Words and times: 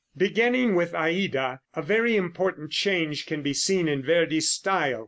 Beginning 0.17 0.73
with 0.73 0.95
"Aida," 0.95 1.59
a 1.75 1.81
very 1.83 2.15
important 2.15 2.71
change 2.71 3.27
can 3.27 3.43
be 3.43 3.53
seen 3.53 3.87
in 3.87 4.01
Verdi's 4.01 4.49
style. 4.49 4.99